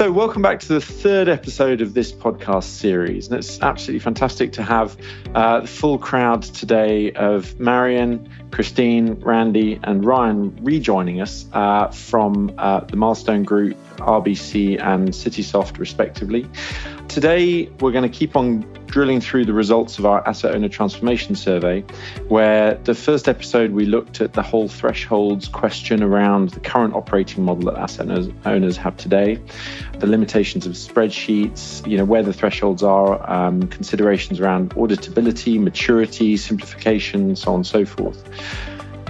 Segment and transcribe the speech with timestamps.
[0.00, 3.26] So, welcome back to the third episode of this podcast series.
[3.26, 4.96] And it's absolutely fantastic to have
[5.34, 12.50] uh, the full crowd today of Marion, Christine, Randy, and Ryan rejoining us uh, from
[12.56, 16.48] uh, the Milestone Group, RBC, and Citisoft, respectively.
[17.08, 21.34] Today, we're going to keep on drilling through the results of our asset owner transformation
[21.34, 21.82] survey,
[22.28, 27.44] where the first episode we looked at the whole thresholds question around the current operating
[27.44, 28.08] model that asset
[28.44, 29.38] owners have today,
[29.98, 36.36] the limitations of spreadsheets, you know, where the thresholds are, um, considerations around auditability, maturity,
[36.36, 38.22] simplification, so on and so forth.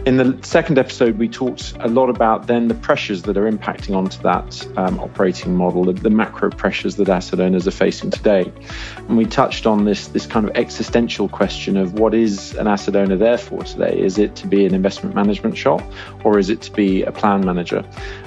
[0.06, 3.94] In the second episode, we talked a lot about then the pressures that are impacting
[3.94, 8.50] onto that um, operating model, the, the, macro pressures that asset owners are facing today.
[8.96, 12.96] And we touched on this, this kind of existential question of what is an asset
[12.96, 14.00] owner there for today?
[14.00, 15.82] Is it to be an investment management shop
[16.24, 17.84] or is it to be a plan manager?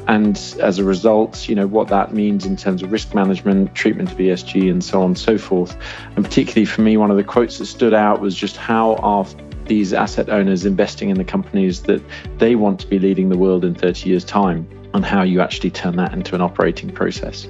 [0.07, 4.11] And as a result, you know, what that means in terms of risk management, treatment
[4.11, 5.75] of ESG, and so on and so forth.
[6.15, 9.25] And particularly for me, one of the quotes that stood out was just how our
[9.65, 12.01] these asset owners investing in the companies that
[12.37, 15.71] they want to be leading the world in 30 years' time and how you actually
[15.71, 17.47] turn that into an operating process.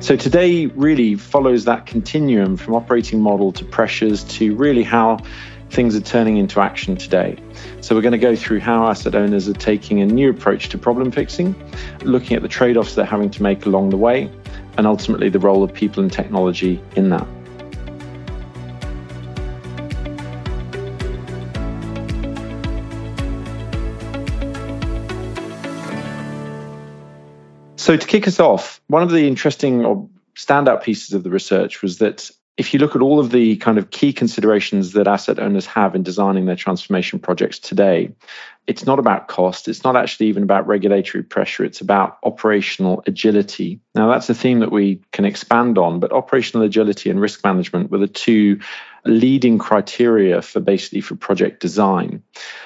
[0.00, 5.18] So today really follows that continuum from operating model to pressures to really how
[5.70, 7.36] things are turning into action today.
[7.80, 10.78] So we're going to go through how asset owners are taking a new approach to
[10.78, 11.54] problem fixing,
[12.02, 14.30] looking at the trade-offs they're having to make along the way,
[14.78, 17.26] and ultimately the role of people and technology in that.
[27.86, 31.82] So, to kick us off, one of the interesting or standout pieces of the research
[31.82, 35.38] was that if you look at all of the kind of key considerations that asset
[35.38, 38.10] owners have in designing their transformation projects today,
[38.66, 39.68] it's not about cost.
[39.68, 41.64] It's not actually even about regulatory pressure.
[41.64, 43.78] It's about operational agility.
[43.94, 47.92] Now, that's a theme that we can expand on, but operational agility and risk management
[47.92, 48.58] were the two
[49.08, 52.22] leading criteria for basically for project design,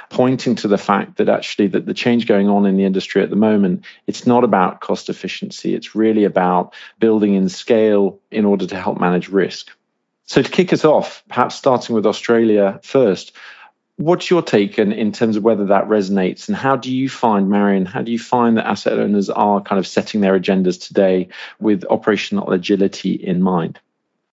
[0.08, 3.30] pointing to the fact that actually that the change going on in the industry at
[3.30, 5.74] the moment, it's not about cost efficiency.
[5.74, 9.70] It's really about building in scale in order to help manage risk.
[10.24, 13.32] So to kick us off, perhaps starting with Australia first,
[14.00, 17.50] What's your take in, in terms of whether that resonates and how do you find,
[17.50, 21.28] Marion, how do you find that asset owners are kind of setting their agendas today
[21.58, 23.78] with operational agility in mind?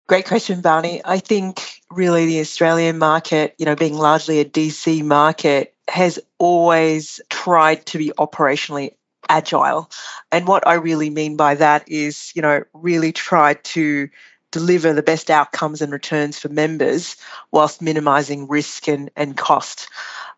[0.08, 1.02] Great question, Barney.
[1.04, 7.22] I think really the Australian market, you know, being largely a DC market, has always
[7.30, 8.92] tried to be operationally
[9.30, 9.90] agile.
[10.32, 14.10] And what I really mean by that is, you know, really try to
[14.52, 17.18] deliver the best outcomes and returns for members
[17.52, 19.90] whilst minimizing risk and, and cost.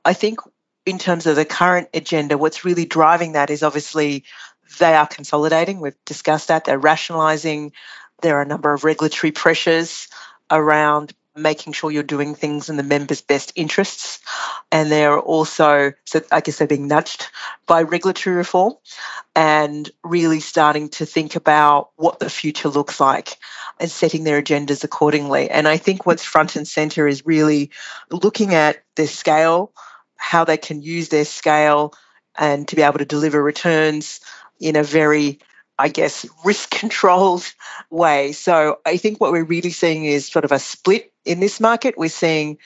[0.06, 0.40] I think
[0.86, 4.24] in terms of the current agenda, what's really driving that is obviously
[4.80, 5.80] they are consolidating.
[5.80, 6.66] We've discussed that.
[6.66, 7.74] They're rationalizing.
[8.22, 10.08] There are a number of regulatory pressures
[10.52, 14.20] around making sure you're doing things in the members' best interests.
[14.72, 17.28] And they're also, so I guess they're being nudged
[17.66, 18.74] by regulatory reform
[19.36, 23.38] and really starting to think about what the future looks like
[23.80, 25.50] and setting their agendas accordingly.
[25.50, 27.72] And I think what's front and center is really
[28.12, 29.72] looking at their scale,
[30.18, 31.94] how they can use their scale
[32.38, 34.20] and to be able to deliver returns
[34.60, 35.40] in a very
[35.80, 37.46] I guess, risk controlled
[37.90, 38.34] way.
[38.34, 41.98] So I think what we're really seeing is sort of a split in this market.
[41.98, 42.58] We're seeing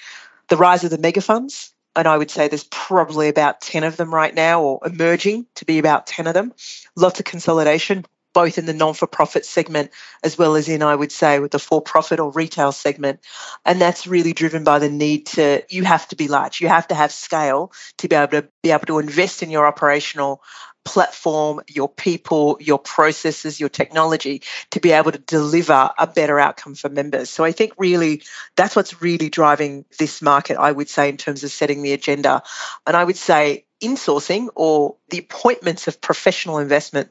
[0.48, 1.74] the rise of the mega funds.
[1.96, 5.66] And I would say there's probably about 10 of them right now, or emerging to
[5.66, 6.52] be about 10 of them.
[6.96, 9.92] Lots of consolidation, both in the non for profit segment
[10.24, 13.20] as well as in, I would say, with the for profit or retail segment.
[13.66, 16.88] And that's really driven by the need to, you have to be large, you have
[16.90, 20.42] to have scale to be able to be able to invest in your operational
[20.86, 24.42] platform, your people, your processes, your technology
[24.72, 27.30] to be able to deliver a better outcome for members.
[27.30, 28.24] So I think really
[28.56, 32.44] that's what's really driving this market, I would say, in terms of setting the agenda.
[32.86, 37.10] And I would say insourcing or the appointments of professional investment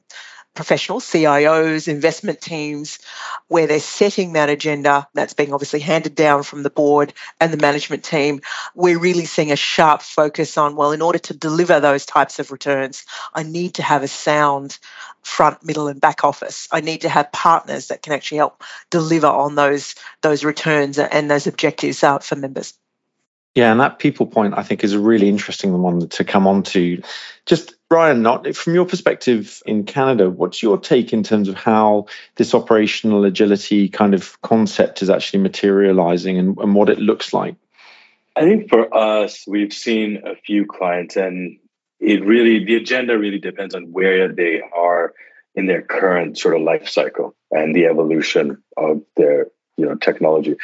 [0.54, 2.99] professionals, CIOs, investment teams,
[3.49, 7.56] where they're setting that agenda that's being obviously handed down from the board and the
[7.56, 8.40] management team.
[8.75, 12.50] We're really seeing a sharp focus on, well, in order to deliver those types of
[12.50, 13.04] returns,
[13.34, 14.78] I need to have a sound
[15.22, 16.69] front, middle, and back office.
[16.70, 21.31] I need to have partners that can actually help deliver on those, those returns and
[21.31, 22.75] those objectives uh, for members.
[23.54, 26.62] Yeah, and that people point I think is a really interesting one to come on
[26.64, 27.02] to.
[27.44, 32.06] Just Ryan, not from your perspective in Canada, what's your take in terms of how
[32.37, 37.56] this operational agility kind of concept is actually materializing and, and what it looks like?
[38.34, 41.58] I think for us, we've seen a few clients, and
[42.00, 45.12] it really the agenda really depends on where they are
[45.55, 50.56] in their current sort of life cycle and the evolution of their you know technology.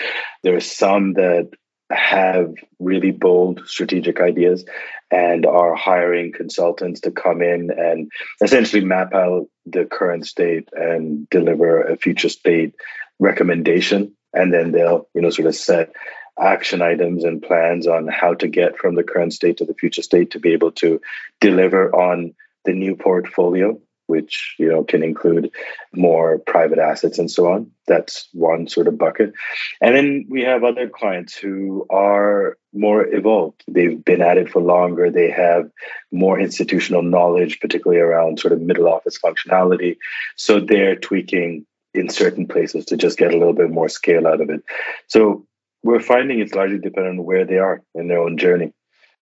[0.43, 1.51] There are some that
[1.91, 4.65] have really bold strategic ideas
[5.11, 8.11] and are hiring consultants to come in and
[8.43, 12.75] essentially map out the current state and deliver a future state
[13.19, 14.15] recommendation.
[14.35, 15.93] And then they'll you know sort of set
[16.39, 20.03] action items and plans on how to get from the current state to the future
[20.03, 21.01] state to be able to
[21.41, 22.35] deliver on
[22.65, 25.51] the new portfolio which you know can include
[25.95, 27.71] more private assets and so on.
[27.87, 29.33] That's one sort of bucket.
[29.81, 33.63] And then we have other clients who are more evolved.
[33.69, 35.11] They've been at it for longer.
[35.11, 35.71] They have
[36.11, 39.99] more institutional knowledge particularly around sort of middle office functionality.
[40.37, 44.41] So they're tweaking in certain places to just get a little bit more scale out
[44.41, 44.63] of it.
[45.07, 45.47] So
[45.83, 48.73] we're finding it's largely dependent on where they are in their own journey.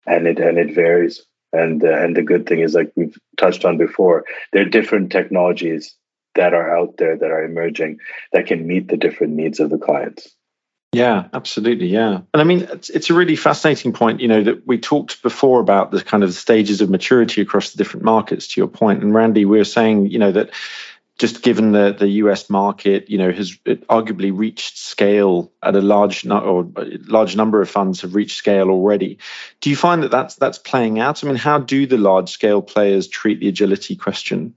[0.06, 3.64] And it and it varies and uh, and the good thing is, like we've touched
[3.64, 5.94] on before, there are different technologies
[6.34, 7.98] that are out there that are emerging
[8.32, 10.34] that can meet the different needs of the clients.
[10.92, 11.88] Yeah, absolutely.
[11.88, 12.20] Yeah.
[12.32, 15.60] And I mean, it's, it's, a really fascinating point, you know, that we talked before
[15.60, 18.70] about the kind of stages of maturity across the different markets, to your.
[18.90, 20.50] And Randy, we were saying, you know, that
[21.18, 23.56] just given the the US market, you know, has
[23.90, 26.70] arguably reached scale at a large or
[27.06, 29.18] large number of funds have reached scale already.
[29.60, 31.22] Do you find that that's that's playing out?
[31.22, 34.54] I mean, how do the large scale players treat the agility question?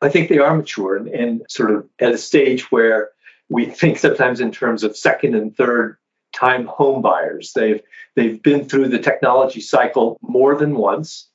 [0.00, 3.10] I think they are mature and, and sort of at a stage where
[3.48, 5.98] we think sometimes in terms of second and third
[6.32, 7.52] time home buyers.
[7.54, 7.82] They've
[8.16, 11.28] they've been through the technology cycle more than once.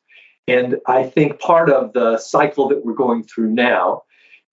[0.48, 4.03] And I think part of the cycle that we're going through now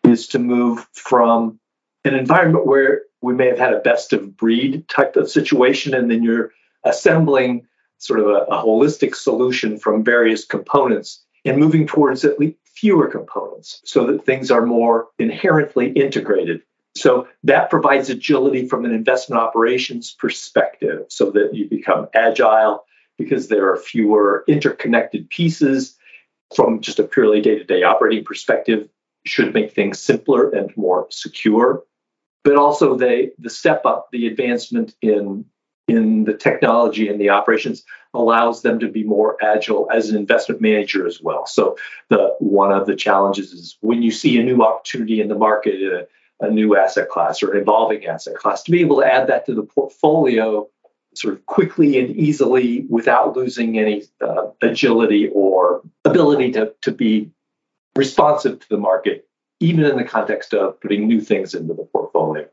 [0.05, 1.59] is to move from
[2.05, 6.11] an environment where we may have had a best of breed type of situation, and
[6.11, 6.53] then you're
[6.85, 7.67] assembling
[7.99, 13.09] sort of a, a holistic solution from various components and moving towards at least fewer
[13.09, 16.61] components so that things are more inherently integrated.
[16.97, 22.85] So that provides agility from an investment operations perspective so that you become agile
[23.17, 25.97] because there are fewer interconnected pieces
[26.55, 28.89] from just a purely day to day operating perspective
[29.27, 31.83] should make things simpler and more secure.
[32.43, 35.45] But also they the step up, the advancement in
[35.87, 37.85] in the technology and the operations
[38.15, 41.47] allows them to be more agile as an investment manager as well.
[41.47, 41.77] So
[42.09, 45.75] the one of the challenges is when you see a new opportunity in the market,
[45.83, 46.07] a,
[46.45, 49.47] a new asset class or an evolving asset class, to be able to add that
[49.47, 50.69] to the portfolio
[51.15, 57.31] sort of quickly and easily without losing any uh, agility or ability to, to be
[57.97, 59.29] responsive to the market,
[59.61, 62.49] even in the context of putting new things into the portfolio.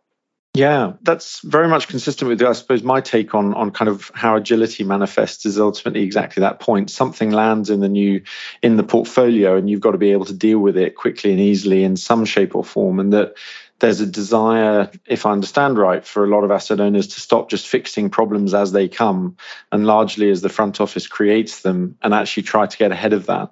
[0.53, 4.35] Yeah, that's very much consistent with, I suppose, my take on on kind of how
[4.35, 6.91] agility manifests is ultimately exactly that point.
[6.91, 8.21] Something lands in the new
[8.61, 11.39] in the portfolio, and you've got to be able to deal with it quickly and
[11.39, 12.99] easily in some shape or form.
[12.99, 13.35] And that
[13.81, 17.49] there's a desire, if I understand right, for a lot of asset owners to stop
[17.49, 19.35] just fixing problems as they come
[19.71, 23.25] and largely as the front office creates them and actually try to get ahead of
[23.25, 23.51] that.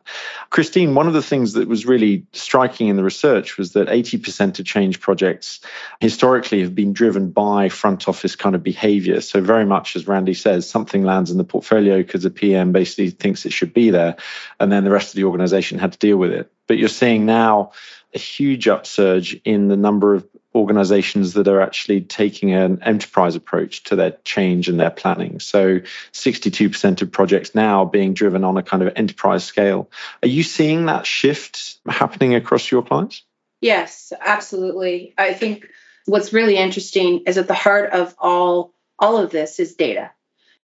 [0.51, 4.59] Christine, one of the things that was really striking in the research was that 80%
[4.59, 5.61] of change projects
[5.99, 9.21] historically have been driven by front office kind of behavior.
[9.21, 13.09] So, very much as Randy says, something lands in the portfolio because the PM basically
[13.09, 14.15] thinks it should be there,
[14.59, 16.51] and then the rest of the organization had to deal with it.
[16.69, 17.71] But you're seeing now,
[18.13, 23.83] a huge upsurge in the number of organizations that are actually taking an enterprise approach
[23.85, 25.39] to their change and their planning.
[25.39, 25.79] So
[26.13, 29.89] 62% of projects now being driven on a kind of enterprise scale.
[30.23, 33.23] Are you seeing that shift happening across your clients?
[33.61, 35.13] Yes, absolutely.
[35.17, 35.67] I think
[36.05, 40.11] what's really interesting is at the heart of all all of this is data.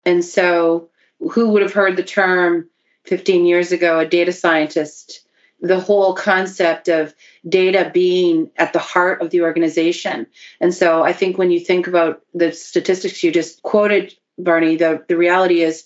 [0.06, 2.70] And so who would have heard the term
[3.06, 5.23] 15 years ago a data scientist
[5.64, 7.16] the whole concept of
[7.48, 10.28] data being at the heart of the organization.
[10.60, 15.06] And so I think when you think about the statistics you just quoted, Barney, the,
[15.08, 15.86] the reality is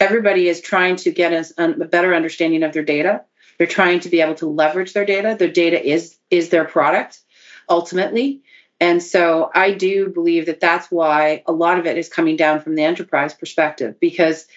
[0.00, 3.22] everybody is trying to get a, a better understanding of their data.
[3.56, 5.36] They're trying to be able to leverage their data.
[5.38, 7.20] Their data is is their product
[7.68, 8.42] ultimately.
[8.80, 12.60] And so I do believe that that's why a lot of it is coming down
[12.60, 14.48] from the enterprise perspective because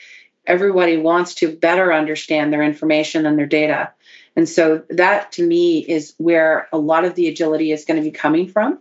[0.48, 3.92] everybody wants to better understand their information and their data.
[4.38, 8.08] And so that to me is where a lot of the agility is going to
[8.08, 8.80] be coming from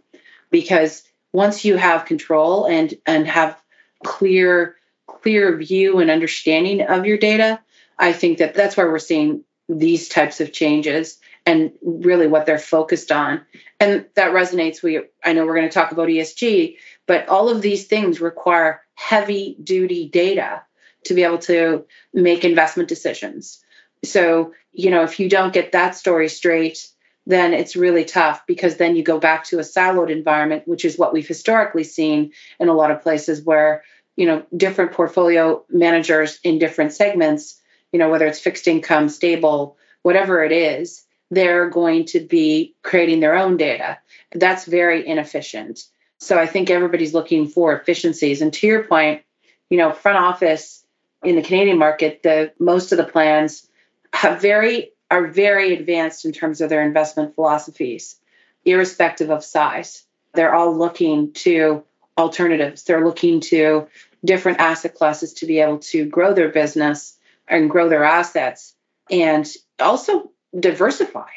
[0.51, 3.59] because once you have control and and have
[4.05, 7.59] clear clear view and understanding of your data,
[7.99, 12.59] I think that that's why we're seeing these types of changes and really what they're
[12.59, 13.41] focused on.
[13.81, 17.63] And that resonates we I know we're going to talk about ESG, but all of
[17.63, 20.65] these things require heavy duty data
[21.05, 23.63] to be able to make investment decisions.
[24.05, 26.87] So, you know, if you don't get that story straight,
[27.27, 30.97] then it's really tough because then you go back to a siloed environment, which is
[30.97, 33.83] what we've historically seen in a lot of places where,
[34.15, 37.61] you know, different portfolio managers in different segments,
[37.93, 43.19] you know, whether it's fixed income, stable, whatever it is, they're going to be creating
[43.19, 43.99] their own data.
[44.33, 45.83] That's very inefficient.
[46.19, 48.41] So I think everybody's looking for efficiencies.
[48.41, 49.23] And to your point,
[49.69, 50.85] you know, front office
[51.25, 53.69] in the Canadian market, the most of the plans
[54.17, 58.17] have very are very advanced in terms of their investment philosophies,
[58.65, 60.05] irrespective of size.
[60.35, 61.85] They're all looking to
[62.19, 62.83] alternatives.
[62.83, 63.87] They're looking to
[64.25, 68.75] different asset classes to be able to grow their business and grow their assets
[69.11, 69.47] and
[69.79, 71.29] also diversify,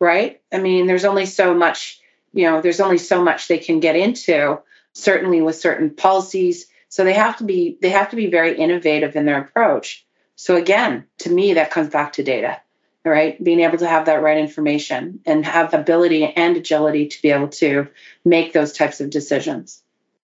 [0.00, 0.40] right?
[0.50, 2.00] I mean, there's only so much,
[2.32, 4.60] you know, there's only so much they can get into,
[4.94, 6.66] certainly with certain policies.
[6.88, 10.06] So they have to be they have to be very innovative in their approach.
[10.40, 12.60] So again, to me that comes back to data
[13.04, 13.42] right?
[13.42, 17.48] Being able to have that right information and have ability and agility to be able
[17.48, 17.88] to
[18.24, 19.82] make those types of decisions.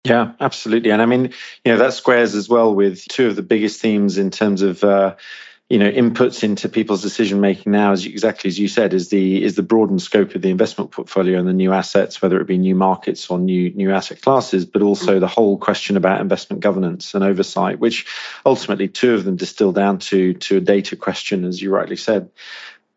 [0.04, 0.92] Yeah, absolutely.
[0.92, 1.34] And I mean,
[1.66, 4.84] you know, that squares as well with two of the biggest themes in terms of
[4.84, 5.16] uh,
[5.70, 9.44] you know inputs into people's decision making now is exactly as you said is the
[9.44, 12.58] is the broadened scope of the investment portfolio and the new assets whether it be
[12.58, 15.20] new markets or new new asset classes but also mm-hmm.
[15.20, 18.06] the whole question about investment governance and oversight which
[18.46, 22.30] ultimately two of them distill down to to a data question as you rightly said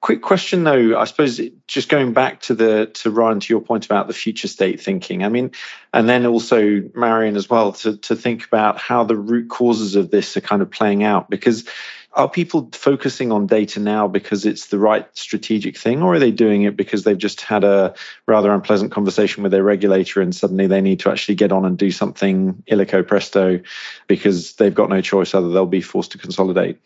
[0.01, 3.85] quick question though i suppose just going back to the to ryan to your point
[3.85, 5.51] about the future state thinking i mean
[5.93, 10.11] and then also marion as well to to think about how the root causes of
[10.11, 11.69] this are kind of playing out because
[12.13, 16.33] are people focusing on data now because it's the right strategic thing, or are they
[16.33, 17.95] doing it because they've just had a
[18.27, 21.79] rather unpleasant conversation with their regulator and suddenly they need to actually get on and
[21.79, 23.61] do something illico presto
[24.09, 26.81] because they've got no choice other they'll be forced to consolidate?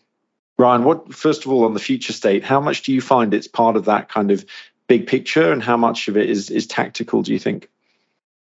[0.57, 3.47] Ryan, what first of all on the future state, how much do you find it's
[3.47, 4.45] part of that kind of
[4.87, 7.69] big picture and how much of it is is tactical, do you think?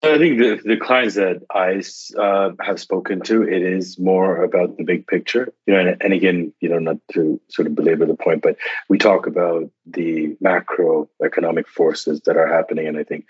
[0.04, 1.82] I think the, the clients that I
[2.22, 5.54] uh, have spoken to, it is more about the big picture.
[5.66, 8.58] You know, and, and, again, you know, not to sort of belabor the point, but
[8.90, 13.28] we talk about the macroeconomic forces that are happening, and I think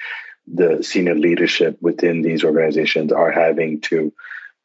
[0.48, 4.12] the senior leadership within these organizations are having to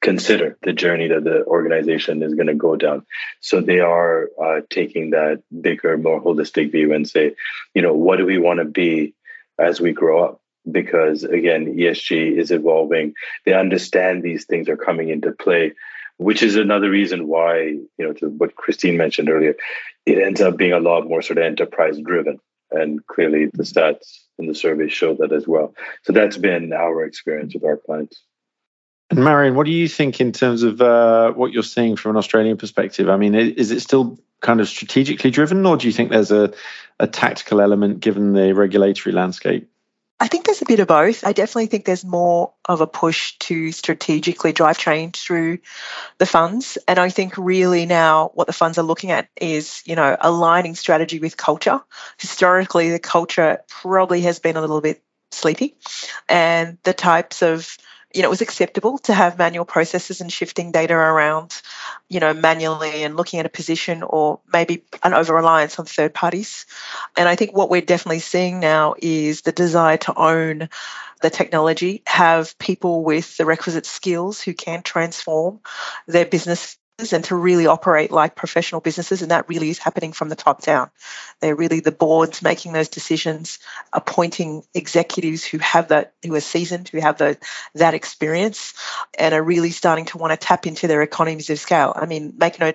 [0.01, 3.05] consider the journey that the organization is going to go down.
[3.41, 7.35] So they are uh, taking that bigger, more holistic view and say,
[7.75, 9.15] you know, what do we want to be
[9.59, 10.41] as we grow up?
[10.71, 13.15] because again ESG is evolving.
[13.45, 15.73] They understand these things are coming into play,
[16.17, 19.55] which is another reason why you know to what Christine mentioned earlier,
[20.07, 22.39] it ends up being a lot more sort of enterprise driven,
[22.71, 25.75] and clearly the stats and the surveys show that as well.
[26.03, 28.23] So that's been our experience with our clients.
[29.11, 32.17] And Marion, what do you think in terms of uh, what you're seeing from an
[32.19, 33.09] Australian perspective?
[33.09, 36.53] I mean, is it still kind of strategically driven, or do you think there's a,
[37.01, 39.69] a tactical element given the regulatory landscape?
[40.21, 41.25] I think there's a bit of both.
[41.25, 45.59] I definitely think there's more of a push to strategically drive change through
[46.19, 46.77] the funds.
[46.89, 50.75] And I think really now what the funds are looking at is, you know, aligning
[50.75, 51.81] strategy with culture.
[52.19, 55.77] Historically, the culture probably has been a little bit sleepy
[56.29, 57.79] and the types of
[58.15, 61.61] you know, it was acceptable to have manual processes and shifting data around,
[62.09, 66.15] you know, manually and looking at a position or maybe an over reliance on third
[66.15, 66.65] parties.
[67.17, 70.71] And I think what we're definitely seeing now is the desire to own
[71.21, 75.61] the technology, have people with the requisite skills who can transform
[76.07, 79.23] their business and to really operate like professional businesses.
[79.23, 80.91] And that really is happening from the top down.
[81.41, 83.61] They're really the boards making those decisions,
[83.93, 87.39] appointing executives who have that, who are seasoned, who have the,
[87.77, 88.75] that experience,
[89.17, 91.93] and are really starting to want to tap into their economies of scale.
[91.95, 92.73] I mean, make no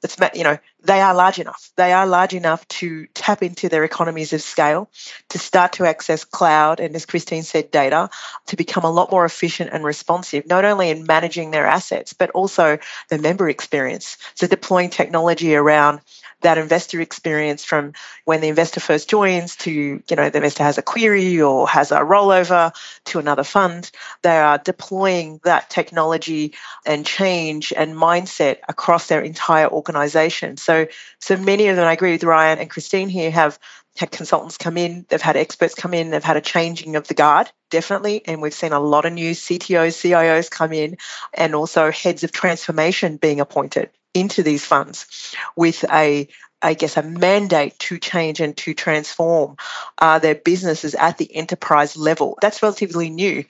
[0.00, 3.84] that's you know they are large enough they are large enough to tap into their
[3.84, 4.90] economies of scale
[5.28, 8.08] to start to access cloud and as christine said data
[8.46, 12.30] to become a lot more efficient and responsive not only in managing their assets but
[12.30, 16.00] also the member experience so deploying technology around
[16.40, 17.92] that investor experience from
[18.24, 21.92] when the investor first joins to, you know, the investor has a query or has
[21.92, 22.72] a rollover
[23.04, 23.90] to another fund.
[24.22, 26.54] They are deploying that technology
[26.86, 30.56] and change and mindset across their entire organization.
[30.56, 30.86] So,
[31.18, 33.58] so many of them, I agree with Ryan and Christine here, have
[33.96, 37.14] had consultants come in, they've had experts come in, they've had a changing of the
[37.14, 38.22] guard, definitely.
[38.26, 40.96] And we've seen a lot of new CTOs, CIOs come in,
[41.34, 46.28] and also heads of transformation being appointed into these funds with a
[46.62, 49.56] I guess a mandate to change and to transform
[49.98, 52.38] uh, their businesses at the enterprise level.
[52.42, 53.44] That's relatively new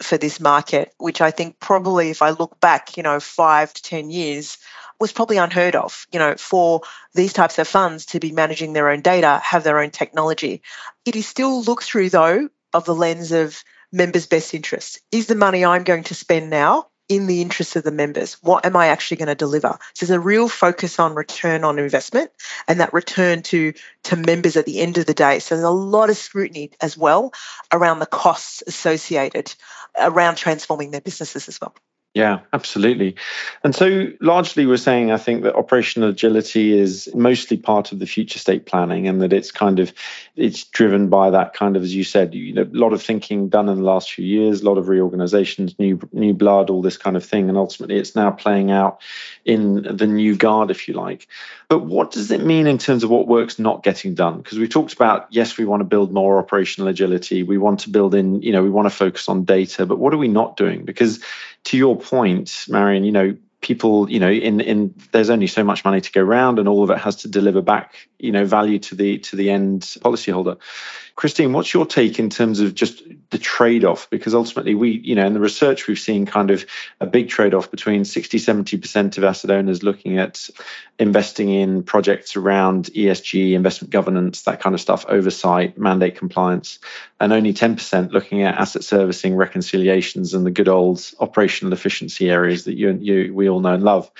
[0.00, 3.82] for this market, which I think probably if I look back, you know, five to
[3.82, 4.58] 10 years,
[5.02, 6.82] was probably unheard of, you know, for
[7.12, 10.62] these types of funds to be managing their own data, have their own technology.
[11.04, 15.00] It is still looked through, though, of the lens of members' best interests.
[15.10, 18.34] Is the money I'm going to spend now in the interest of the members?
[18.42, 19.76] What am I actually going to deliver?
[19.94, 22.30] So there's a real focus on return on investment
[22.68, 23.72] and that return to,
[24.04, 25.40] to members at the end of the day.
[25.40, 27.32] So there's a lot of scrutiny as well
[27.72, 29.52] around the costs associated
[29.98, 31.74] around transforming their businesses as well.
[32.14, 33.14] Yeah, absolutely.
[33.64, 38.06] And so largely we're saying I think that operational agility is mostly part of the
[38.06, 39.94] future state planning and that it's kind of
[40.36, 43.48] it's driven by that kind of as you said, you know, a lot of thinking
[43.48, 46.98] done in the last few years, a lot of reorganizations, new new blood, all this
[46.98, 49.00] kind of thing and ultimately it's now playing out
[49.46, 51.26] in the new guard if you like.
[51.68, 54.36] But what does it mean in terms of what work's not getting done?
[54.42, 57.90] Because we talked about yes, we want to build more operational agility, we want to
[57.90, 60.58] build in, you know, we want to focus on data, but what are we not
[60.58, 60.84] doing?
[60.84, 61.20] Because
[61.64, 65.84] to your point, Marion, you know, people, you know, in in there's only so much
[65.84, 68.78] money to go around, and all of it has to deliver back, you know, value
[68.80, 70.58] to the to the end policyholder.
[71.14, 74.08] Christine, what's your take in terms of just the trade off?
[74.08, 76.64] Because ultimately, we, you know, in the research, we've seen kind of
[77.00, 80.48] a big trade off between 60, 70% of asset owners looking at
[80.98, 86.78] investing in projects around ESG, investment governance, that kind of stuff, oversight, mandate compliance,
[87.20, 92.64] and only 10% looking at asset servicing, reconciliations, and the good old operational efficiency areas
[92.64, 94.10] that you, you we all know and love.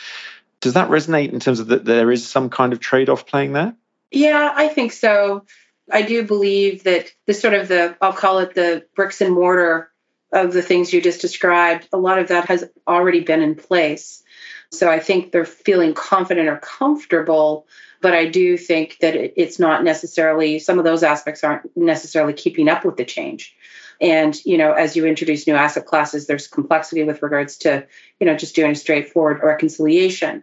[0.61, 3.53] Does that resonate in terms of that there is some kind of trade off playing
[3.53, 3.75] there?
[4.11, 5.45] Yeah, I think so.
[5.91, 9.91] I do believe that the sort of the, I'll call it the bricks and mortar
[10.33, 14.23] of the things you just described, a lot of that has already been in place.
[14.71, 17.67] So I think they're feeling confident or comfortable,
[18.01, 22.69] but I do think that it's not necessarily, some of those aspects aren't necessarily keeping
[22.69, 23.55] up with the change.
[24.03, 27.87] And, you know, as you introduce new asset classes, there's complexity with regards to,
[28.19, 30.43] you know, just doing a straightforward reconciliation.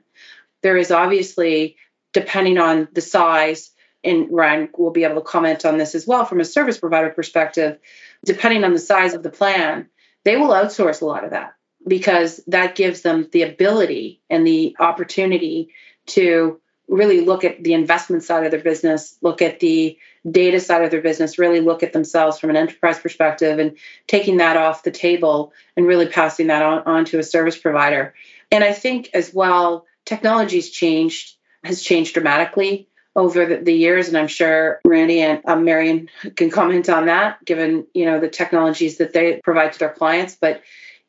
[0.64, 1.76] There is obviously,
[2.14, 6.24] depending on the size, and Ryan will be able to comment on this as well
[6.24, 7.78] from a service provider perspective,
[8.24, 9.90] depending on the size of the plan,
[10.24, 11.54] they will outsource a lot of that
[11.86, 15.74] because that gives them the ability and the opportunity
[16.08, 19.98] to really look at the investment side of their business, look at the
[20.32, 24.38] data side of their business, really look at themselves from an enterprise perspective and taking
[24.38, 28.14] that off the table and really passing that on, on to a service provider.
[28.52, 34.18] And I think as well, technology's changed, has changed dramatically over the, the, years, and
[34.18, 38.98] I'm sure Randy and um, Marion can comment on that, given you know the technologies
[38.98, 40.38] that they provide to their clients.
[40.40, 40.62] But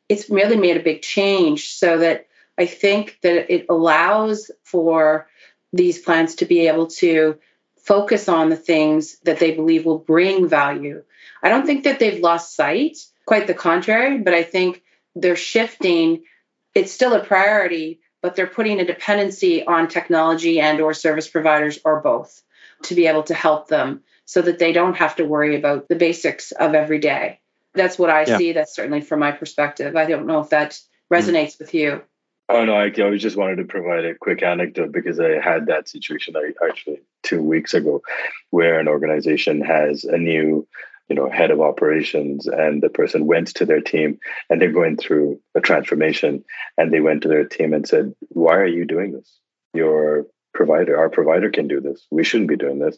[0.09, 5.27] it's really made a big change, so that I think that it allows for
[5.71, 7.39] these plans to be able to
[7.83, 11.03] focus on the things that they believe will bring value.
[11.43, 14.83] I don't think that they've lost sight, quite the contrary, but I think
[15.15, 16.23] they're shifting.
[16.75, 21.79] It's still a priority, but they're putting a dependency on technology and or service providers
[21.83, 22.41] or both
[22.83, 25.95] to be able to help them so that they don't have to worry about the
[25.95, 27.41] basics of every day
[27.73, 28.37] that's what i yeah.
[28.37, 30.79] see that's certainly from my perspective i don't know if that
[31.11, 31.59] resonates mm.
[31.59, 32.01] with you
[32.51, 35.89] oh no I, I just wanted to provide a quick anecdote because i had that
[35.89, 36.35] situation
[36.65, 38.01] actually two weeks ago
[38.49, 40.67] where an organization has a new
[41.11, 44.17] you know head of operations and the person went to their team
[44.49, 46.41] and they're going through a transformation
[46.77, 49.29] and they went to their team and said why are you doing this?
[49.73, 52.97] Your provider our provider can do this we shouldn't be doing this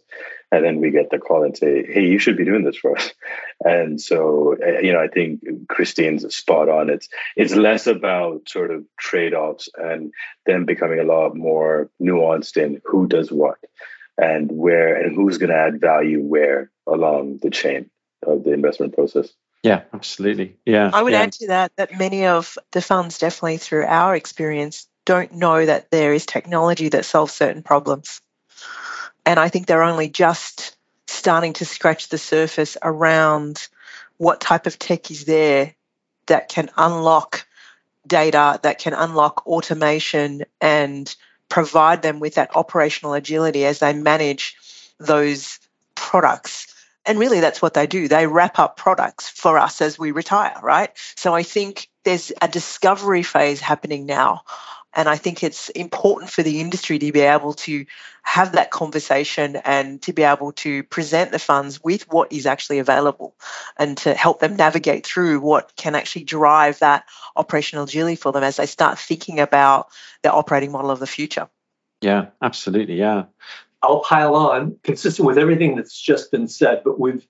[0.51, 2.97] and then we get the call and say hey you should be doing this for
[2.97, 3.11] us
[3.63, 8.71] and so eh, you know i think christine's spot on it's it's less about sort
[8.71, 10.11] of trade-offs and
[10.45, 13.57] then becoming a lot more nuanced in who does what
[14.17, 17.89] and where and who's going to add value where along the chain
[18.25, 19.29] of the investment process.
[19.63, 20.57] Yeah, absolutely.
[20.65, 20.91] Yeah.
[20.93, 21.21] I would yeah.
[21.21, 25.91] add to that that many of the funds, definitely through our experience, don't know that
[25.91, 28.21] there is technology that solves certain problems.
[29.25, 30.75] And I think they're only just
[31.07, 33.67] starting to scratch the surface around
[34.17, 35.75] what type of tech is there
[36.27, 37.45] that can unlock
[38.05, 41.13] data, that can unlock automation and
[41.49, 44.55] provide them with that operational agility as they manage
[44.99, 45.59] those
[45.95, 46.73] products
[47.05, 48.07] and really, that's what they do.
[48.07, 50.89] They wrap up products for us as we retire, right?
[51.15, 54.41] So I think there's a discovery phase happening now.
[54.95, 57.85] And I think it's important for the industry to be able to
[58.21, 62.79] have that conversation and to be able to present the funds with what is actually
[62.79, 63.35] available
[63.77, 68.43] and to help them navigate through what can actually drive that operational agility for them
[68.43, 69.87] as they start thinking about
[70.21, 71.49] the operating model of the future.
[72.01, 72.95] Yeah, absolutely.
[72.95, 73.25] Yeah.
[73.81, 77.27] I'll pile on, consistent with everything that's just been said, but we've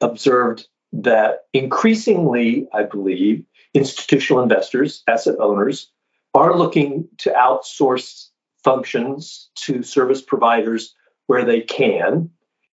[0.00, 3.44] observed that increasingly, I believe,
[3.74, 5.90] institutional investors, asset owners,
[6.34, 8.28] are looking to outsource
[8.62, 10.94] functions to service providers
[11.26, 12.30] where they can.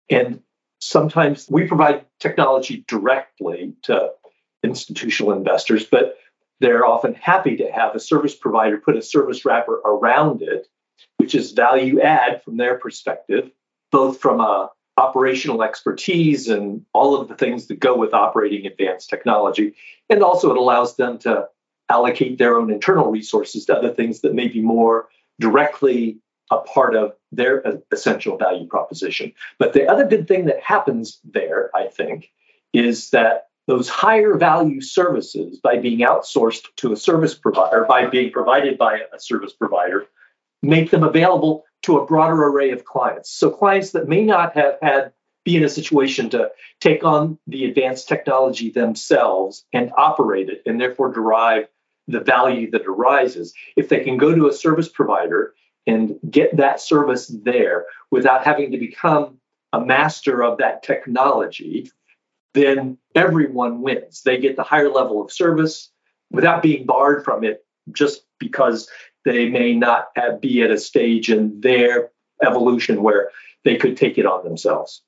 [0.09, 0.41] And
[0.79, 4.11] sometimes we provide technology directly to
[4.63, 6.17] institutional investors, but
[6.59, 10.67] they're often happy to have a service provider put a service wrapper around it,
[11.17, 13.51] which is value add from their perspective,
[13.91, 19.09] both from a operational expertise and all of the things that go with operating advanced
[19.09, 19.75] technology.
[20.09, 21.49] And also it allows them to
[21.89, 25.07] allocate their own internal resources to other things that may be more
[25.39, 26.17] directly
[26.51, 29.33] a part of their essential value proposition.
[29.57, 32.31] But the other good thing that happens there, I think,
[32.73, 38.31] is that those higher value services by being outsourced to a service provider, by being
[38.31, 40.05] provided by a service provider,
[40.61, 43.31] make them available to a broader array of clients.
[43.31, 45.13] So clients that may not have had
[45.45, 50.81] be in a situation to take on the advanced technology themselves and operate it and
[50.81, 51.67] therefore derive
[52.07, 53.53] the value that arises.
[53.75, 55.53] If they can go to a service provider
[55.87, 59.39] and get that service there without having to become
[59.73, 61.91] a master of that technology,
[62.53, 64.21] then everyone wins.
[64.23, 65.91] They get the higher level of service
[66.31, 68.89] without being barred from it just because
[69.25, 72.11] they may not have, be at a stage in their
[72.45, 73.31] evolution where
[73.63, 75.01] they could take it on themselves.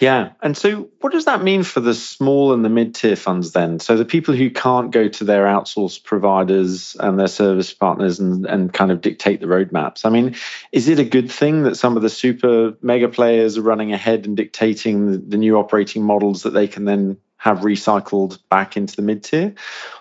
[0.00, 0.30] Yeah.
[0.42, 3.78] And so, what does that mean for the small and the mid tier funds then?
[3.80, 8.46] So, the people who can't go to their outsourced providers and their service partners and,
[8.46, 10.06] and kind of dictate the roadmaps.
[10.06, 10.36] I mean,
[10.72, 14.24] is it a good thing that some of the super mega players are running ahead
[14.24, 18.96] and dictating the, the new operating models that they can then have recycled back into
[18.96, 19.54] the mid tier?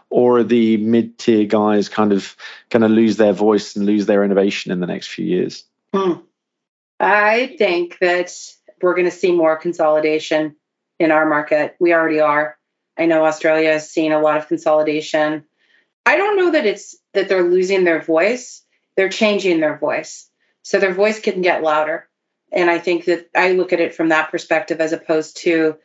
[0.09, 2.37] Or are the mid tier guys kind of
[2.69, 5.65] going to lose their voice and lose their innovation in the next few years?
[5.93, 6.13] Hmm.
[6.99, 8.33] I think that
[8.81, 10.55] we're going to see more consolidation
[10.99, 11.75] in our market.
[11.79, 12.57] We already are.
[12.97, 15.45] I know Australia has seen a lot of consolidation.
[16.05, 18.63] I don't know that it's that they're losing their voice,
[18.95, 20.29] they're changing their voice.
[20.63, 22.07] So their voice can get louder.
[22.51, 25.77] And I think that I look at it from that perspective as opposed to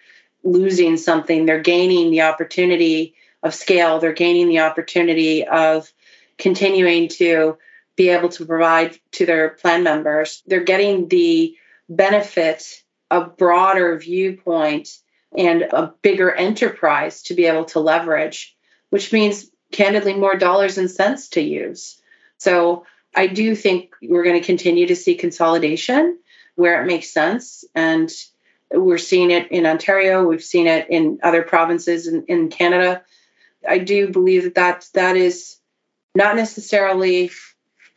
[0.42, 1.46] losing something.
[1.46, 5.92] They're gaining the opportunity of scale, they're gaining the opportunity of
[6.38, 7.58] continuing to
[7.96, 10.42] be able to provide to their plan members.
[10.46, 11.54] They're getting the
[11.88, 12.82] benefit
[13.14, 14.98] a broader viewpoint
[15.36, 18.56] and a bigger enterprise to be able to leverage,
[18.90, 22.00] which means candidly more dollars and cents to use.
[22.38, 26.18] So I do think we're going to continue to see consolidation
[26.56, 27.64] where it makes sense.
[27.74, 28.12] And
[28.72, 33.02] we're seeing it in Ontario, we've seen it in other provinces in, in Canada.
[33.68, 35.56] I do believe that, that that is
[36.16, 37.30] not necessarily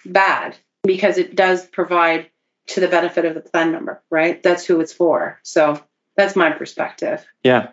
[0.06, 2.30] bad because it does provide
[2.68, 4.42] to the benefit of the plan member, right?
[4.44, 5.40] That's who it's for.
[5.44, 5.82] So
[6.16, 7.26] that's my perspective.
[7.44, 7.70] Yeah.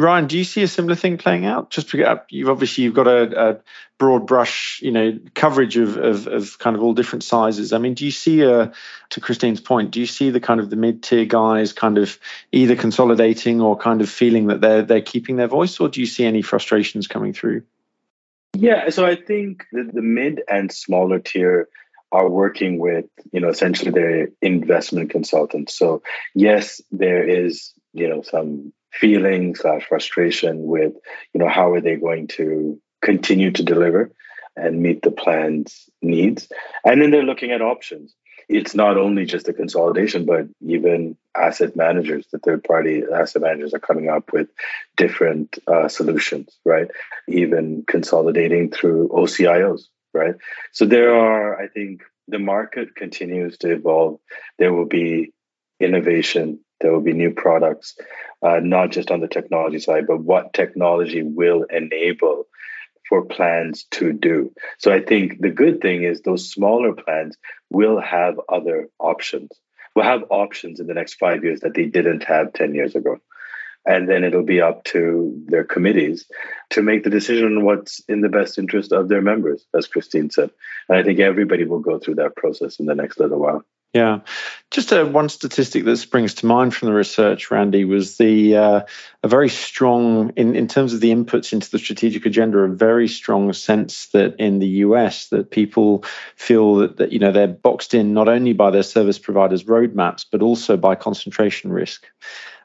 [0.00, 1.70] Ryan, do you see a similar thing playing out?
[1.70, 3.60] Just because you've obviously you've got a, a
[3.98, 7.72] broad brush, you know, coverage of, of, of kind of all different sizes.
[7.72, 8.72] I mean, do you see a
[9.10, 9.90] to Christine's point?
[9.90, 12.16] Do you see the kind of the mid tier guys kind of
[12.52, 16.06] either consolidating or kind of feeling that they're they're keeping their voice, or do you
[16.06, 17.64] see any frustrations coming through?
[18.56, 21.68] Yeah, so I think the, the mid and smaller tier
[22.10, 25.76] are working with, you know, essentially their investment consultants.
[25.76, 26.02] So
[26.34, 30.94] yes, there is, you know, some feeling slash frustration with,
[31.34, 34.10] you know, how are they going to continue to deliver
[34.56, 36.48] and meet the plan's needs.
[36.84, 38.14] And then they're looking at options.
[38.48, 43.74] It's not only just a consolidation, but even asset managers, the third party asset managers
[43.74, 44.48] are coming up with
[44.96, 46.88] different uh, solutions, right?
[47.28, 49.82] Even consolidating through OCIOs,
[50.18, 50.34] right?
[50.72, 54.20] So there are, I think, the market continues to evolve.
[54.58, 55.32] There will be
[55.80, 56.60] innovation.
[56.80, 57.96] There will be new products,
[58.42, 62.44] uh, not just on the technology side, but what technology will enable
[63.08, 64.52] for plans to do.
[64.78, 67.36] So I think the good thing is those smaller plans
[67.70, 69.50] will have other options.
[69.96, 73.18] Will have options in the next five years that they didn't have 10 years ago
[73.88, 76.26] and then it'll be up to their committees
[76.70, 80.30] to make the decision on what's in the best interest of their members, as Christine
[80.30, 80.50] said.
[80.88, 83.64] And I think everybody will go through that process in the next little while.
[83.94, 84.20] Yeah,
[84.70, 88.80] just uh, one statistic that springs to mind from the research, Randy, was the uh,
[89.22, 93.08] a very strong in in terms of the inputs into the strategic agenda, a very
[93.08, 96.04] strong sense that in the US that people
[96.36, 100.26] feel that, that you know they're boxed in not only by their service providers' roadmaps
[100.30, 102.06] but also by concentration risk.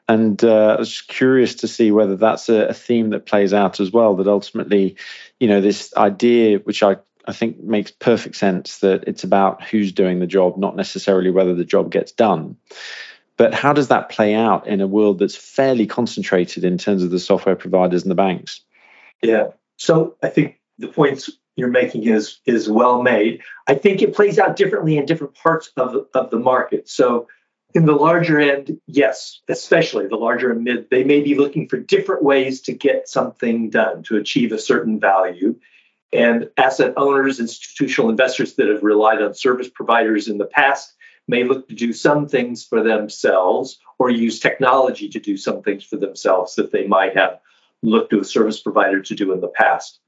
[0.08, 3.80] And uh, I was curious to see whether that's a, a, theme that plays out
[3.80, 4.16] as well.
[4.16, 4.96] That ultimately,
[5.40, 9.92] you know, this idea, which I, I think makes perfect sense, that it's about who's
[9.92, 12.56] doing the job, not necessarily whether the job gets done.
[13.36, 17.10] But how does that play out in a world that's fairly concentrated in terms of
[17.10, 18.60] the software providers and the banks?
[19.22, 19.48] Yeah.
[19.76, 23.42] So I think the points you're making is is well made.
[23.66, 26.88] I think it plays out differently in different parts of of the market.
[26.88, 27.28] So
[27.74, 31.76] in the larger end, yes, especially the larger and mid, they may be looking for
[31.76, 35.56] different ways to get something done to achieve a certain value.
[36.12, 40.94] And asset owners, institutional investors that have relied on service providers in the past
[41.26, 45.82] may look to do some things for themselves or use technology to do some things
[45.82, 47.40] for themselves that they might have
[47.82, 49.98] looked to a service provider to do in the past.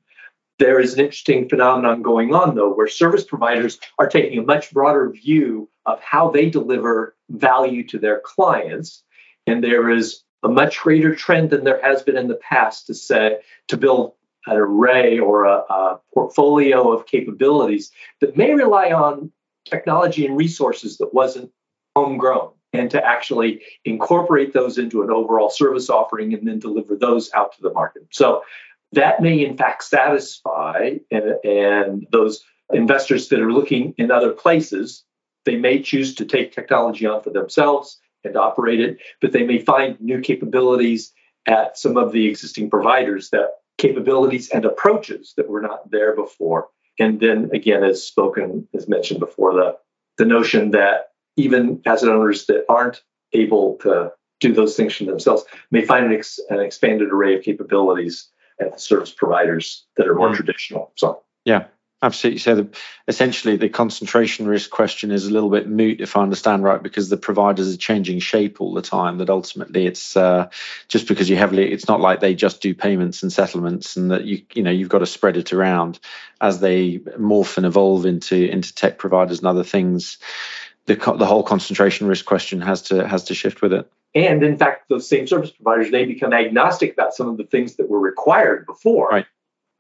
[0.59, 4.73] There is an interesting phenomenon going on, though, where service providers are taking a much
[4.73, 9.03] broader view of how they deliver value to their clients.
[9.47, 12.95] And there is a much greater trend than there has been in the past to
[12.95, 13.39] say
[13.69, 14.15] to build
[14.47, 17.91] an array or a, a portfolio of capabilities
[18.21, 19.31] that may rely on
[19.65, 21.51] technology and resources that wasn't
[21.97, 27.31] homegrown and to actually incorporate those into an overall service offering and then deliver those
[27.35, 28.07] out to the market.
[28.11, 28.43] So
[28.93, 35.05] that may in fact satisfy and, and those investors that are looking in other places
[35.45, 39.59] they may choose to take technology on for themselves and operate it but they may
[39.59, 41.13] find new capabilities
[41.47, 46.69] at some of the existing providers that capabilities and approaches that were not there before.
[46.99, 49.77] And then again as spoken as mentioned before the
[50.19, 53.03] the notion that even asset owners that aren't
[53.35, 57.43] able to do those things for themselves may find an, ex- an expanded array of
[57.43, 60.37] capabilities at the service providers that are more mm.
[60.37, 60.93] traditional.
[60.97, 61.67] So yeah,
[62.03, 62.39] absolutely.
[62.39, 62.69] So the,
[63.09, 67.09] essentially, the concentration risk question is a little bit moot, if I understand right, because
[67.09, 69.19] the providers are changing shape all the time.
[69.19, 70.51] That ultimately, it's uh,
[70.89, 71.73] just because you heavily.
[71.73, 74.89] It's not like they just do payments and settlements, and that you you know you've
[74.89, 75.99] got to spread it around
[76.41, 80.19] as they morph and evolve into into tech providers and other things.
[80.87, 83.91] The, the whole concentration risk question has to has to shift with it.
[84.15, 87.77] And in fact, those same service providers, they become agnostic about some of the things
[87.77, 89.09] that were required before.
[89.09, 89.27] Right.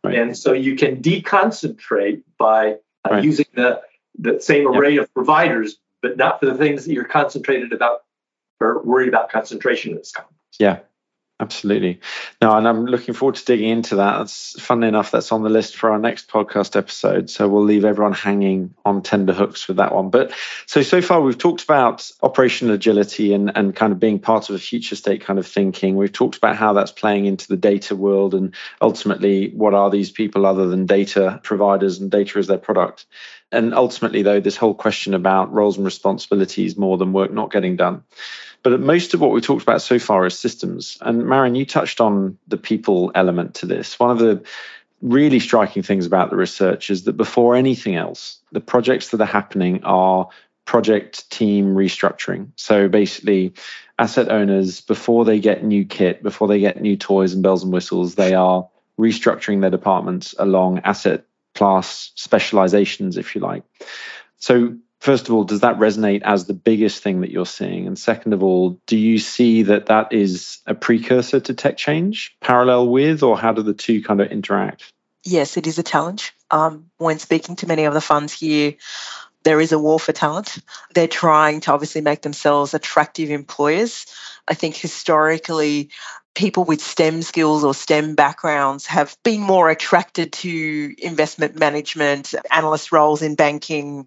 [0.04, 0.14] right.
[0.14, 2.72] And so you can deconcentrate by
[3.04, 3.24] uh, right.
[3.24, 3.80] using the,
[4.18, 5.04] the same array yep.
[5.04, 8.02] of providers, but not for the things that you're concentrated about
[8.60, 10.20] or worried about concentration risk.
[10.58, 10.80] Yeah,
[11.46, 12.00] Absolutely.
[12.42, 14.18] No, and I'm looking forward to digging into that.
[14.18, 17.30] That's funnily enough, that's on the list for our next podcast episode.
[17.30, 20.10] So we'll leave everyone hanging on tender hooks with that one.
[20.10, 20.32] But
[20.66, 24.56] so so far we've talked about operational agility and, and kind of being part of
[24.56, 25.94] a future state kind of thinking.
[25.94, 30.10] We've talked about how that's playing into the data world and ultimately what are these
[30.10, 33.06] people other than data providers and data as their product.
[33.52, 37.76] And ultimately, though, this whole question about roles and responsibilities more than work not getting
[37.76, 38.02] done.
[38.66, 40.98] But most of what we talked about so far is systems.
[41.00, 43.96] And Marion, you touched on the people element to this.
[44.00, 44.44] One of the
[45.00, 49.24] really striking things about the research is that before anything else, the projects that are
[49.24, 50.28] happening are
[50.64, 52.48] project team restructuring.
[52.56, 53.54] So basically,
[54.00, 57.72] asset owners, before they get new kit, before they get new toys and bells and
[57.72, 61.24] whistles, they are restructuring their departments along asset
[61.54, 63.62] class specializations, if you like.
[64.38, 67.86] So first of all, does that resonate as the biggest thing that you're seeing?
[67.86, 72.36] And second of all, do you see that that is a precursor to tech change,
[72.40, 74.92] parallel with, or how do the two kind of interact?
[75.22, 76.34] Yes, it is a challenge.
[76.50, 78.74] Um, when speaking to many of the funds here,
[79.44, 80.58] there is a war for talent.
[80.92, 84.06] They're trying to obviously make themselves attractive employers.
[84.48, 85.90] I think historically,
[86.36, 92.92] people with STEM skills or STEM backgrounds have been more attracted to investment management, analyst
[92.92, 94.06] roles in banking,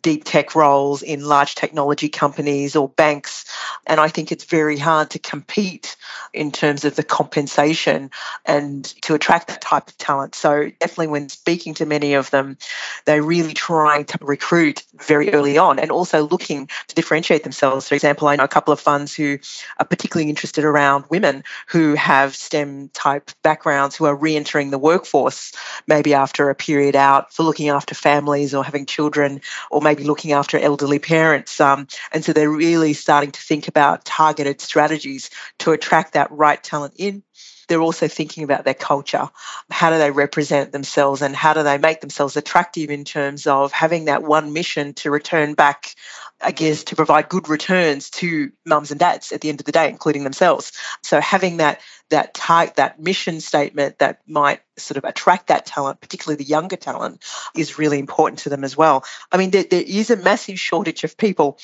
[0.00, 3.44] deep tech roles in large technology companies or banks.
[3.86, 5.96] And I think it's very hard to compete
[6.32, 8.10] in terms of the compensation
[8.44, 10.34] and to attract that type of talent.
[10.34, 12.56] So, definitely, when speaking to many of them,
[13.04, 17.88] they're really trying to recruit very early on and also looking to differentiate themselves.
[17.88, 19.38] For example, I know a couple of funds who
[19.78, 24.78] are particularly interested around women who have STEM type backgrounds who are re entering the
[24.78, 25.52] workforce,
[25.86, 30.32] maybe after a period out for looking after families or having children, or maybe looking
[30.32, 31.60] after elderly parents.
[31.60, 36.62] Um, and so they're really starting to think about targeted strategies to attract that right
[36.62, 37.22] talent in
[37.68, 39.28] they're also thinking about their culture.
[39.70, 43.72] How do they represent themselves and how do they make themselves attractive in terms of
[43.72, 45.94] having that one mission to return back
[46.42, 49.72] I guess, to provide good returns to mums and dads at the end of the
[49.72, 50.72] day, including themselves.
[51.02, 56.00] So having that that type, that mission statement that might sort of attract that talent,
[56.00, 59.04] particularly the younger talent, is really important to them as well.
[59.32, 61.58] I mean, there, there is a massive shortage of people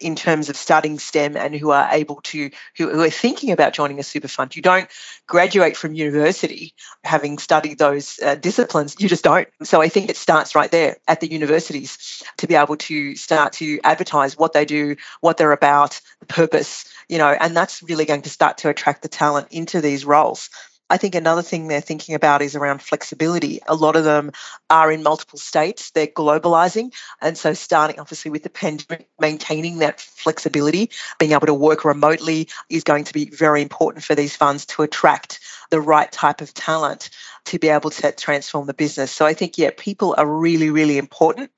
[0.00, 3.72] in terms of studying STEM and who are able to, who, who, are thinking about
[3.72, 4.54] joining a super fund.
[4.54, 4.88] You don't
[5.26, 8.96] graduate from university having studied those uh, disciplines.
[8.98, 9.48] You just don't.
[9.62, 13.54] So I think it starts right there at the universities to be able to start
[13.54, 18.04] to advertise what they do, what they're about, the purpose, you know, and that's really
[18.04, 20.50] going to start to attract the talent into these roles.
[20.90, 23.60] I think another thing they're thinking about is around flexibility.
[23.68, 24.32] A lot of them
[24.70, 26.92] are in multiple states, they're globalizing.
[27.20, 32.48] And so, starting obviously with the pandemic, maintaining that flexibility, being able to work remotely
[32.70, 36.54] is going to be very important for these funds to attract the right type of
[36.54, 37.10] talent
[37.48, 39.10] to be able to transform the business.
[39.10, 41.50] So I think, yeah, people are really, really important.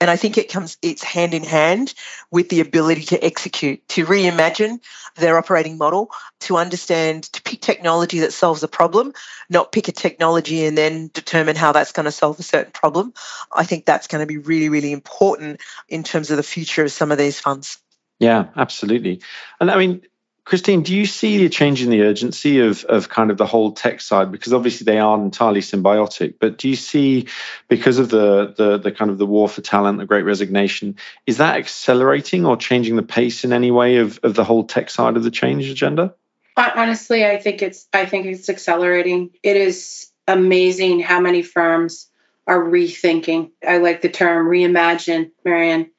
[0.00, 1.94] And I think it comes, it's hand in hand
[2.30, 4.80] with the ability to execute, to reimagine
[5.16, 9.12] their operating model, to understand, to pick technology that solves a problem,
[9.50, 13.12] not pick a technology and then determine how that's going to solve a certain problem.
[13.52, 16.92] I think that's going to be really, really important in terms of the future of
[16.92, 17.78] some of these funds.
[18.20, 19.20] Yeah, absolutely.
[19.60, 20.02] And I mean,
[20.44, 23.72] Christine, do you see a change in the urgency of, of kind of the whole
[23.72, 24.30] tech side?
[24.30, 27.26] Because obviously they are entirely symbiotic, but do you see,
[27.66, 30.94] because of the, the, the kind of the war for talent, the great resignation,
[31.26, 34.88] is that accelerating or changing the pace in any way of, of the whole tech
[34.88, 36.14] side of the change agenda?
[36.58, 39.30] Honestly, I think it's I think it's accelerating.
[39.44, 42.08] It is amazing how many firms
[42.48, 43.52] are rethinking.
[43.66, 45.90] I like the term reimagine, Marion.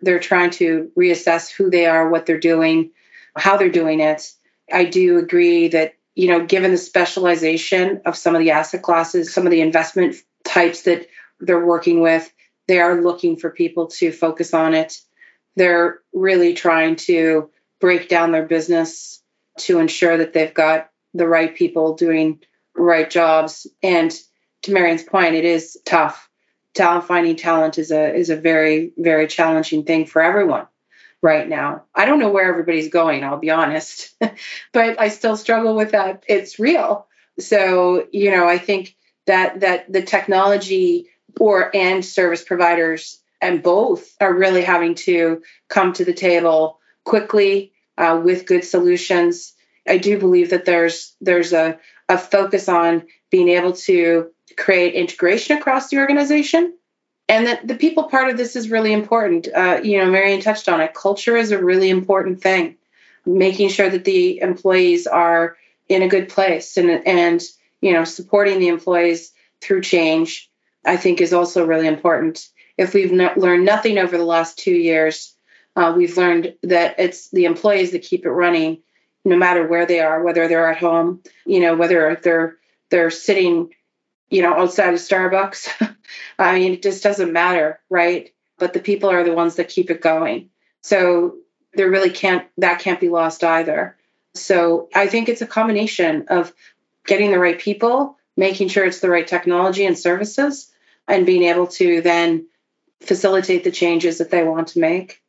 [0.00, 2.92] They're trying to reassess who they are, what they're doing,
[3.36, 4.30] how they're doing it.
[4.72, 9.34] I do agree that, you know, given the specialization of some of the asset classes,
[9.34, 11.08] some of the investment types that
[11.40, 12.32] they're working with,
[12.68, 15.00] they are looking for people to focus on it.
[15.56, 17.50] They're really trying to
[17.80, 19.22] break down their business
[19.58, 22.40] to ensure that they've got the right people doing
[22.74, 23.66] right jobs.
[23.82, 24.14] And
[24.62, 26.28] to Marion's point, it is tough.
[26.74, 30.66] Talent finding talent is a is a very very challenging thing for everyone
[31.22, 31.84] right now.
[31.94, 34.14] I don't know where everybody's going, I'll be honest,
[34.72, 36.24] but I still struggle with that.
[36.28, 37.06] It's real.
[37.38, 44.16] So, you know, I think that that the technology or and service providers and both
[44.20, 49.54] are really having to come to the table quickly uh, with good solutions.
[49.86, 51.78] I do believe that there's there's a,
[52.08, 56.74] a focus on being able to create integration across the organization
[57.28, 59.48] and that the people part of this is really important.
[59.54, 60.94] Uh, you know, Marion touched on it.
[60.94, 62.76] Culture is a really important thing.
[63.26, 65.56] Making sure that the employees are
[65.88, 67.42] in a good place and and
[67.80, 70.50] you know supporting the employees through change,
[70.84, 72.46] I think is also really important.
[72.76, 75.33] If we've learned nothing over the last two years,
[75.76, 78.82] uh, we've learned that it's the employees that keep it running,
[79.24, 82.56] no matter where they are, whether they're at home, you know, whether they're
[82.90, 83.70] they're sitting
[84.34, 85.96] you know, outside of Starbucks.
[86.38, 88.32] I mean, it just doesn't matter, right?
[88.58, 90.50] But the people are the ones that keep it going.
[90.80, 91.36] So
[91.74, 93.96] there really can't, that can't be lost either.
[94.34, 96.52] So I think it's a combination of
[97.06, 100.72] getting the right people, making sure it's the right technology and services,
[101.06, 102.48] and being able to then
[103.02, 105.22] facilitate the changes that they want to make.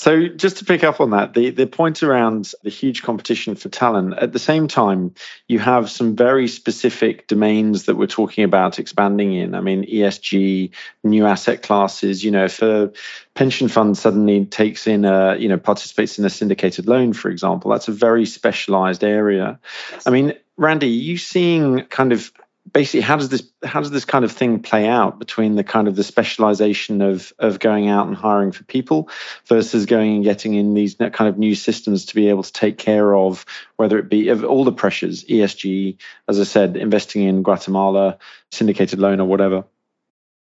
[0.00, 3.68] So just to pick up on that, the, the point around the huge competition for
[3.68, 5.14] talent, at the same time,
[5.46, 9.54] you have some very specific domains that we're talking about expanding in.
[9.54, 10.70] I mean, ESG,
[11.04, 12.90] new asset classes, you know, if a
[13.34, 17.70] pension fund suddenly takes in a, you know, participates in a syndicated loan, for example,
[17.70, 19.60] that's a very specialized area.
[20.06, 22.32] I mean, Randy, are you seeing kind of
[22.70, 25.88] basically how does this how does this kind of thing play out between the kind
[25.88, 29.08] of the specialization of of going out and hiring for people
[29.46, 32.78] versus going and getting in these kind of new systems to be able to take
[32.78, 33.44] care of
[33.76, 35.96] whether it be of all the pressures esg
[36.28, 38.18] as i said investing in guatemala
[38.52, 39.64] syndicated loan or whatever?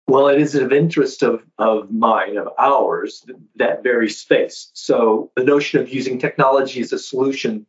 [0.08, 4.70] Well it is of interest of of mine of ours that very space.
[4.74, 7.66] So the notion of using technology as a solution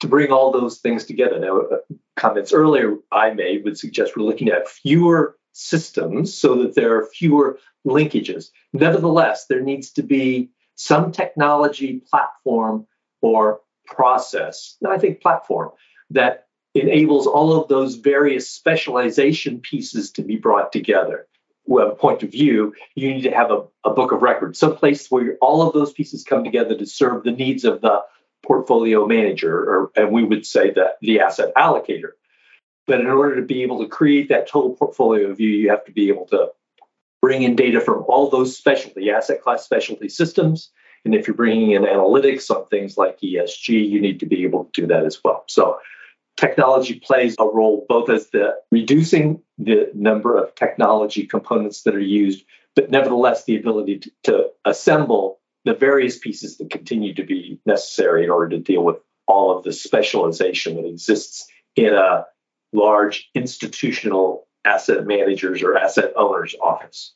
[0.00, 1.38] to bring all those things together.
[1.38, 1.76] Now, uh,
[2.16, 7.06] comments earlier I made would suggest we're looking at fewer systems so that there are
[7.06, 8.50] fewer linkages.
[8.72, 12.86] Nevertheless, there needs to be some technology platform
[13.20, 15.70] or process, and I think platform,
[16.10, 21.26] that enables all of those various specialization pieces to be brought together.
[21.70, 25.10] A point of view, you need to have a, a book of records, some place
[25.10, 28.00] where all of those pieces come together to serve the needs of the
[28.48, 32.12] portfolio manager, or, and we would say that the asset allocator.
[32.86, 35.92] But in order to be able to create that total portfolio view, you have to
[35.92, 36.48] be able to
[37.20, 40.70] bring in data from all those specialty asset class specialty systems.
[41.04, 44.64] And if you're bringing in analytics on things like ESG, you need to be able
[44.64, 45.44] to do that as well.
[45.46, 45.78] So
[46.38, 52.00] technology plays a role both as the reducing the number of technology components that are
[52.00, 52.44] used,
[52.74, 58.24] but nevertheless the ability to, to assemble the various pieces that continue to be necessary
[58.24, 58.96] in order to deal with
[59.26, 61.46] all of the specialization that exists
[61.76, 62.24] in a
[62.72, 67.14] large institutional asset managers or asset owners office.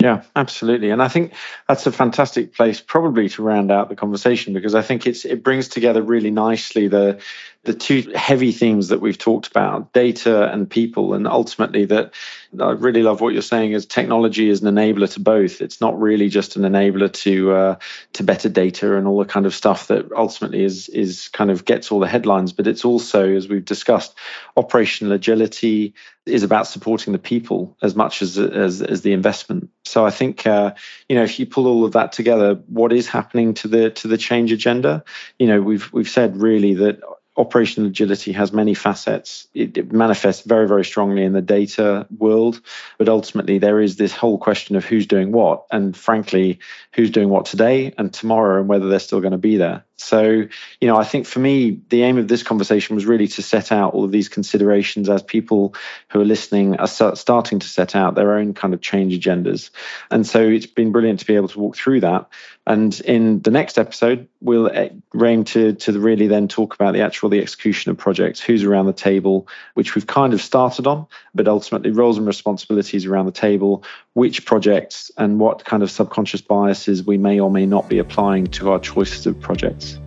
[0.00, 0.90] Yeah, absolutely.
[0.90, 1.34] And I think
[1.68, 5.42] that's a fantastic place probably to round out the conversation because I think it's it
[5.42, 7.20] brings together really nicely the
[7.64, 12.14] the two heavy themes that we've talked about data and people and ultimately that
[12.58, 15.60] i really love what you're saying is technology is an enabler to both.
[15.60, 17.76] It's not really just an enabler to uh,
[18.14, 21.64] to better data and all the kind of stuff that ultimately is is kind of
[21.64, 24.16] gets all the headlines but it's also as we've discussed
[24.56, 25.94] operational agility
[26.26, 29.70] is about supporting the people as much as as, as the investment.
[29.84, 30.74] So i think uh,
[31.08, 34.08] you know if you pull all of that together what is happening to the to
[34.08, 35.04] the change agenda?
[35.38, 37.00] You know we've we've said really that
[37.40, 39.48] operational agility has many facets.
[39.54, 42.60] It, it, manifests very, very strongly in the data world,
[42.98, 46.60] but ultimately there is this whole question of who's doing what, and frankly,
[46.92, 49.84] who's doing what today and tomorrow, and whether they're still going to be there.
[49.96, 50.46] So,
[50.80, 53.70] you know, I think for me, the aim of this conversation was really to set
[53.70, 55.74] out all of these considerations as people
[56.08, 59.70] who are listening are starting to set out their own kind of change agendas.
[60.10, 62.28] And so it's been brilliant to be able to walk through that.
[62.70, 67.28] And in the next episode, we'll aim to, to really then talk about the actual
[67.28, 71.04] the execution of projects, who's around the table, which we've kind of started on,
[71.34, 76.42] but ultimately roles and responsibilities around the table, which projects and what kind of subconscious
[76.42, 79.98] biases we may or may not be applying to our choices of projects.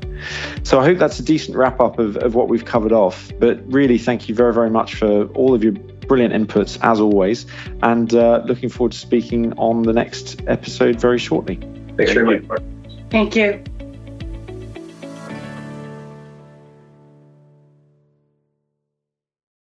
[0.63, 3.29] So I hope that's a decent wrap up of, of what we've covered off.
[3.41, 5.73] But really, thank you very, very much for all of your
[6.07, 7.45] brilliant inputs as always.
[7.81, 11.59] And uh, looking forward to speaking on the next episode very shortly.
[11.97, 12.61] Thanks very much.
[13.09, 13.63] Thank you.